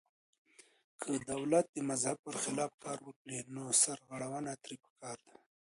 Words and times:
که 1.01 1.11
دولت 1.31 1.65
د 1.71 1.77
مذهب 1.89 2.17
پر 2.25 2.35
خلاف 2.43 2.71
کار 2.83 2.99
وکړي 3.03 3.37
نو 3.55 3.63
سرغړونه 3.81 4.51
ترې 4.63 4.75
پکار 4.83 5.17
ده. 5.25 5.35